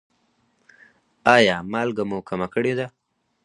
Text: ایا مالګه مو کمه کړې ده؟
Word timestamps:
ایا 1.35 1.55
مالګه 1.71 2.03
مو 2.09 2.19
کمه 2.27 2.47
کړې 2.53 2.73
ده؟ 2.79 2.85